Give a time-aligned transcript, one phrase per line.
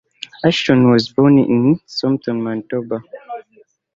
[0.43, 3.03] Ashton was born in Thompson, Manitoba.